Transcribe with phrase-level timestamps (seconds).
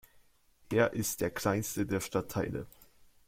[0.73, 2.65] Er ist der kleinste der Stadtteile.